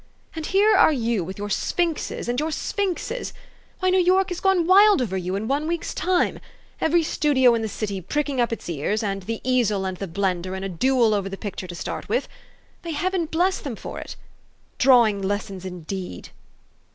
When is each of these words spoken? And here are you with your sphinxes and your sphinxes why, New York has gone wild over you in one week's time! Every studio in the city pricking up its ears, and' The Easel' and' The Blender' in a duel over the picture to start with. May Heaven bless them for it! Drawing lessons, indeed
And 0.35 0.47
here 0.47 0.75
are 0.75 0.91
you 0.91 1.23
with 1.23 1.37
your 1.37 1.51
sphinxes 1.51 2.27
and 2.27 2.39
your 2.39 2.49
sphinxes 2.49 3.33
why, 3.81 3.91
New 3.91 3.99
York 3.99 4.29
has 4.29 4.39
gone 4.39 4.65
wild 4.65 4.99
over 4.99 5.15
you 5.15 5.35
in 5.35 5.47
one 5.47 5.67
week's 5.67 5.93
time! 5.93 6.39
Every 6.79 7.03
studio 7.03 7.53
in 7.53 7.61
the 7.61 7.67
city 7.67 8.01
pricking 8.01 8.41
up 8.41 8.51
its 8.51 8.67
ears, 8.67 9.03
and' 9.03 9.21
The 9.21 9.41
Easel' 9.43 9.85
and' 9.85 9.97
The 9.97 10.07
Blender' 10.07 10.57
in 10.57 10.63
a 10.63 10.69
duel 10.69 11.13
over 11.13 11.29
the 11.29 11.37
picture 11.37 11.67
to 11.67 11.75
start 11.75 12.09
with. 12.09 12.27
May 12.83 12.93
Heaven 12.93 13.27
bless 13.27 13.59
them 13.59 13.75
for 13.75 13.99
it! 13.99 14.15
Drawing 14.79 15.21
lessons, 15.21 15.65
indeed 15.65 16.29